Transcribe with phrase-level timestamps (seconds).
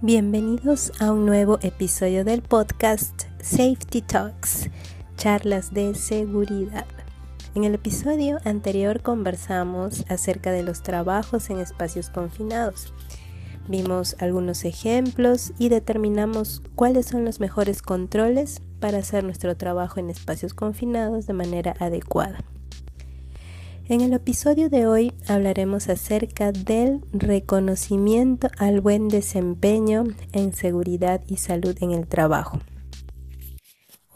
[0.00, 4.70] Bienvenidos a un nuevo episodio del podcast Safety Talks,
[5.16, 6.86] charlas de seguridad.
[7.56, 12.94] En el episodio anterior conversamos acerca de los trabajos en espacios confinados.
[13.66, 20.10] Vimos algunos ejemplos y determinamos cuáles son los mejores controles para hacer nuestro trabajo en
[20.10, 22.44] espacios confinados de manera adecuada.
[23.90, 31.38] En el episodio de hoy hablaremos acerca del reconocimiento al buen desempeño en seguridad y
[31.38, 32.60] salud en el trabajo.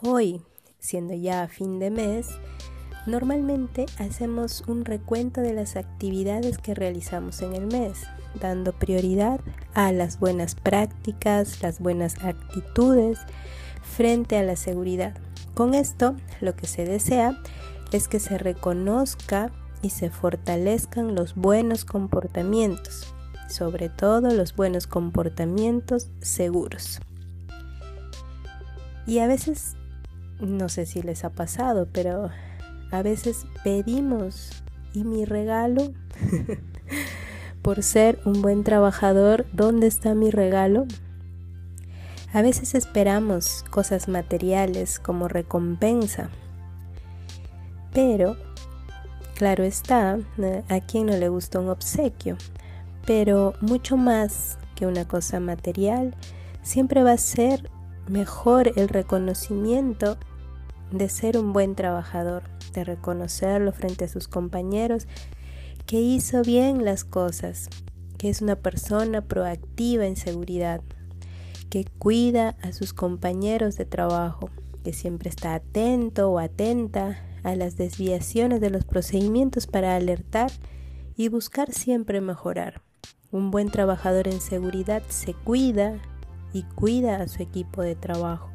[0.02, 0.42] Hoy,
[0.78, 2.28] siendo ya fin de mes,
[3.06, 8.02] normalmente hacemos un recuento de las actividades que realizamos en el mes,
[8.38, 9.40] dando prioridad
[9.72, 13.20] a las buenas prácticas, las buenas actitudes
[13.82, 15.16] frente a la seguridad.
[15.54, 17.40] Con esto, lo que se desea
[17.90, 19.50] es que se reconozca
[19.82, 23.12] y se fortalezcan los buenos comportamientos,
[23.48, 27.00] sobre todo los buenos comportamientos seguros.
[29.06, 29.74] Y a veces,
[30.40, 32.30] no sé si les ha pasado, pero
[32.92, 34.62] a veces pedimos,
[34.94, 35.92] ¿y mi regalo?
[37.62, 40.86] Por ser un buen trabajador, ¿dónde está mi regalo?
[42.32, 46.30] A veces esperamos cosas materiales como recompensa,
[47.92, 48.36] pero
[49.42, 50.20] Claro está,
[50.68, 52.36] a quien no le gusta un obsequio,
[53.04, 56.14] pero mucho más que una cosa material,
[56.62, 57.68] siempre va a ser
[58.06, 60.16] mejor el reconocimiento
[60.92, 65.08] de ser un buen trabajador, de reconocerlo frente a sus compañeros,
[65.86, 67.68] que hizo bien las cosas,
[68.18, 70.82] que es una persona proactiva en seguridad,
[71.68, 74.50] que cuida a sus compañeros de trabajo,
[74.84, 80.50] que siempre está atento o atenta a las desviaciones de los procedimientos para alertar
[81.16, 82.82] y buscar siempre mejorar.
[83.30, 85.98] Un buen trabajador en seguridad se cuida
[86.52, 88.50] y cuida a su equipo de trabajo.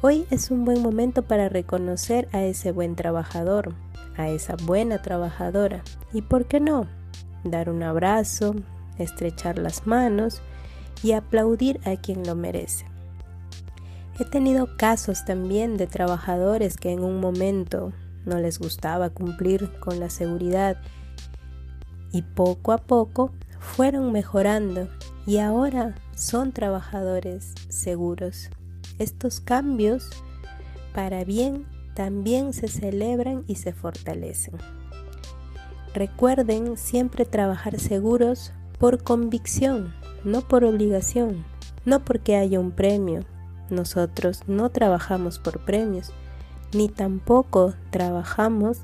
[0.00, 3.74] Hoy es un buen momento para reconocer a ese buen trabajador,
[4.16, 6.86] a esa buena trabajadora y, ¿por qué no?,
[7.44, 8.54] dar un abrazo,
[8.98, 10.40] estrechar las manos
[11.02, 12.84] y aplaudir a quien lo merece.
[14.18, 17.92] He tenido casos también de trabajadores que en un momento
[18.24, 20.76] no les gustaba cumplir con la seguridad
[22.10, 24.88] y poco a poco fueron mejorando
[25.24, 28.50] y ahora son trabajadores seguros.
[28.98, 30.10] Estos cambios
[30.94, 34.54] para bien también se celebran y se fortalecen.
[35.94, 41.44] Recuerden siempre trabajar seguros por convicción, no por obligación,
[41.84, 43.24] no porque haya un premio,
[43.70, 46.12] nosotros no trabajamos por premios,
[46.72, 48.78] ni tampoco trabajamos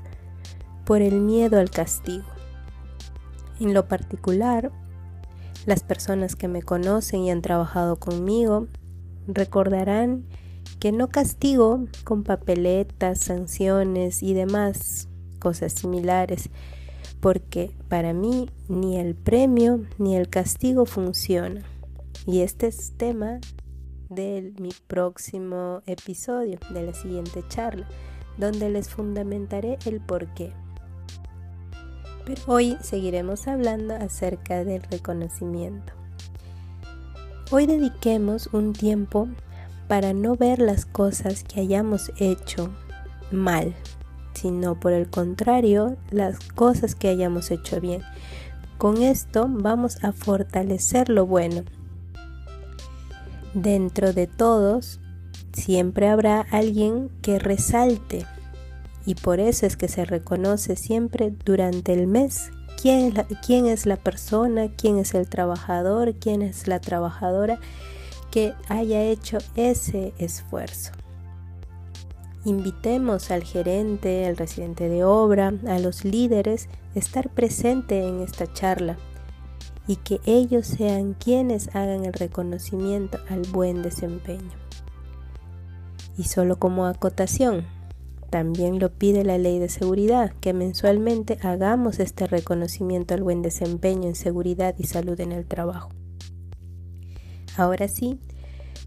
[0.85, 2.25] por el miedo al castigo.
[3.59, 4.71] En lo particular,
[5.65, 8.67] las personas que me conocen y han trabajado conmigo
[9.27, 10.25] recordarán
[10.79, 15.07] que no castigo con papeletas, sanciones y demás
[15.39, 16.49] cosas similares,
[17.19, 21.61] porque para mí ni el premio ni el castigo funciona.
[22.27, 23.39] Y este es tema
[24.09, 27.87] de mi próximo episodio, de la siguiente charla,
[28.37, 30.51] donde les fundamentaré el por qué.
[32.25, 35.93] Pero hoy seguiremos hablando acerca del reconocimiento.
[37.51, 39.27] Hoy dediquemos un tiempo
[39.87, 42.73] para no ver las cosas que hayamos hecho
[43.31, 43.75] mal,
[44.33, 48.01] sino por el contrario, las cosas que hayamos hecho bien.
[48.77, 51.63] Con esto vamos a fortalecer lo bueno
[53.55, 54.99] Dentro de todos
[55.53, 58.25] siempre habrá alguien que resalte
[59.05, 62.51] y por eso es que se reconoce siempre durante el mes
[62.81, 67.61] quién es la, quién es la persona, quién es el trabajador, quién es la trabajadora
[68.29, 70.91] que haya hecho ese esfuerzo.
[72.43, 78.51] Invitemos al gerente, al residente de obra, a los líderes a estar presente en esta
[78.51, 78.97] charla
[79.87, 84.51] y que ellos sean quienes hagan el reconocimiento al buen desempeño.
[86.17, 87.65] Y solo como acotación,
[88.29, 94.07] también lo pide la ley de seguridad, que mensualmente hagamos este reconocimiento al buen desempeño
[94.07, 95.89] en seguridad y salud en el trabajo.
[97.57, 98.19] Ahora sí,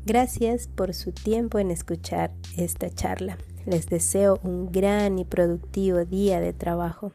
[0.05, 3.39] gracias por su tiempo en escuchar esta charla.
[3.65, 7.13] Les deseo un gran y productivo día de trabajo.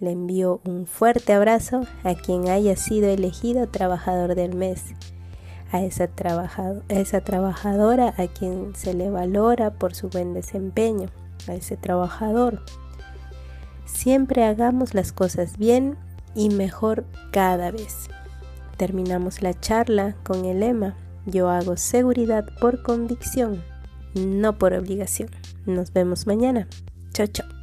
[0.00, 4.82] Le envío un fuerte abrazo a quien haya sido elegido trabajador del mes,
[5.70, 6.08] a esa,
[6.88, 11.08] esa trabajadora a quien se le valora por su buen desempeño,
[11.48, 12.62] a ese trabajador.
[13.84, 15.96] Siempre hagamos las cosas bien
[16.34, 18.08] y mejor cada vez.
[18.76, 20.96] terminamos la charla con el lema
[21.26, 23.62] Yo hago seguridad por convicción,
[24.14, 25.30] no por obligación.
[25.64, 26.66] Nos vemos mañana.
[27.12, 27.53] Chao, chao.